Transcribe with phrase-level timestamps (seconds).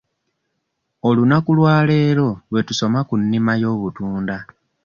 [1.07, 4.37] Olunaku lwaleero lwe tusoma ku nnima y'obutunda.